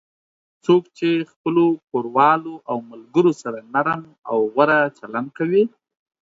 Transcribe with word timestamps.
څوک 0.65 0.83
چې 0.97 1.09
خپلو 1.31 1.65
کوروالو 1.89 2.53
او 2.69 2.77
ملگرو 2.89 3.31
سره 3.41 3.59
نرم 3.73 4.01
او 4.31 4.37
غوره 4.53 4.79
چلند 4.97 5.27
کوي 5.37 5.63